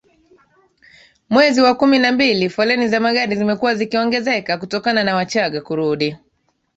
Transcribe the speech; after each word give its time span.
mwezi 1.29 1.61
wa 1.61 1.75
kumi 1.75 1.99
na 1.99 2.11
mbili 2.11 2.49
foleni 2.49 2.87
za 2.87 2.99
magari 2.99 3.35
zimekuwa 3.35 3.75
zikiongezeka 3.75 4.57
kutokana 4.57 5.03
na 5.03 5.15
Wachagga 5.15 5.61
kurudi 5.61 6.17